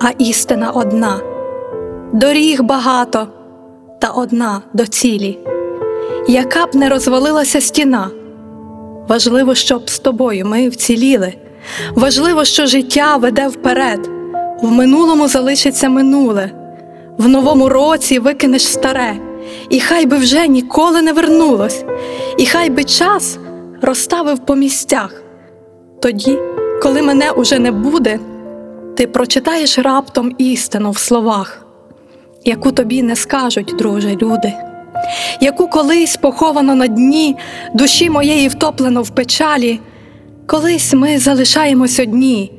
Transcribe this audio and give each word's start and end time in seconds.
а 0.00 0.10
істина 0.18 0.70
одна. 0.70 1.20
Доріг 2.12 2.62
багато, 2.62 3.28
та 4.00 4.08
одна 4.08 4.62
до 4.72 4.86
цілі. 4.86 5.38
Яка 6.28 6.66
б 6.66 6.74
не 6.74 6.88
розвалилася 6.88 7.60
стіна. 7.60 8.10
Важливо, 9.08 9.54
щоб 9.54 9.90
з 9.90 9.98
тобою 9.98 10.46
ми 10.46 10.68
вціліли. 10.68 11.34
Важливо, 11.94 12.44
що 12.44 12.66
життя 12.66 13.16
веде 13.16 13.48
вперед. 13.48 14.10
В 14.62 14.70
минулому 14.70 15.28
залишиться 15.28 15.88
минуле, 15.88 16.50
в 17.18 17.28
новому 17.28 17.68
році 17.68 18.18
викинеш 18.18 18.68
старе, 18.68 19.16
і 19.70 19.80
хай 19.80 20.06
би 20.06 20.16
вже 20.16 20.46
ніколи 20.46 21.02
не 21.02 21.12
вернулось, 21.12 21.84
і 22.38 22.46
хай 22.46 22.70
би 22.70 22.84
час 22.84 23.38
розставив 23.82 24.38
по 24.38 24.54
місцях. 24.54 25.22
Тоді, 26.02 26.38
коли 26.82 27.02
мене 27.02 27.30
уже 27.30 27.58
не 27.58 27.72
буде, 27.72 28.18
ти 28.96 29.06
прочитаєш 29.06 29.78
раптом 29.78 30.32
істину 30.38 30.90
в 30.90 30.98
словах, 30.98 31.66
яку 32.44 32.72
тобі 32.72 33.02
не 33.02 33.16
скажуть, 33.16 33.74
друже, 33.78 34.16
люди, 34.22 34.52
яку 35.40 35.68
колись 35.68 36.16
поховано 36.16 36.74
на 36.74 36.86
дні 36.86 37.36
душі 37.74 38.10
моєї 38.10 38.48
втоплено 38.48 39.02
в 39.02 39.10
печалі, 39.10 39.80
колись 40.46 40.94
ми 40.94 41.18
залишаємось 41.18 42.00
одні 42.00 42.52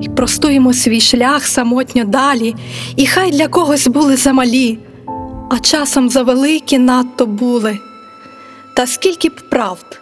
і 0.00 0.08
простуємо 0.08 0.72
свій 0.72 1.00
шлях 1.00 1.46
самотньо 1.46 2.04
далі, 2.04 2.54
і 2.96 3.06
хай 3.06 3.30
для 3.30 3.48
когось 3.48 3.86
були 3.86 4.16
замалі, 4.16 4.78
а 5.50 5.58
часом 5.58 6.10
завеликі 6.10 6.78
надто 6.78 7.26
були. 7.26 7.78
Та 8.76 8.86
скільки 8.86 9.28
б 9.28 9.40
правд 9.50 10.00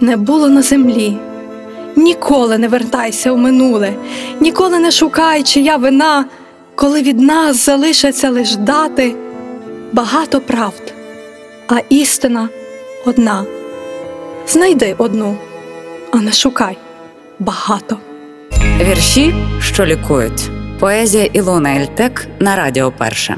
не 0.00 0.16
було 0.16 0.48
на 0.48 0.62
землі. 0.62 1.16
Ніколи 1.96 2.58
не 2.58 2.68
вертайся 2.68 3.32
у 3.32 3.36
минуле, 3.36 3.92
ніколи 4.40 4.78
не 4.78 4.90
шукай, 4.90 5.42
чия 5.42 5.76
вина, 5.76 6.24
коли 6.74 7.02
від 7.02 7.20
нас 7.20 7.64
залишаться 7.64 8.30
лиш 8.30 8.56
дати 8.56 9.14
багато 9.92 10.40
правд, 10.40 10.94
а 11.68 11.78
істина 11.88 12.48
одна. 13.06 13.44
Знайди 14.48 14.94
одну, 14.98 15.36
а 16.12 16.16
не 16.16 16.32
шукай 16.32 16.78
багато. 17.38 17.98
Вірші, 18.80 19.34
що 19.60 19.86
лікують. 19.86 20.50
Поезія 20.80 21.24
Ілона 21.24 21.76
Ельтек 21.76 22.26
на 22.40 22.56
Радіо 22.56 22.92
Перше. 22.98 23.36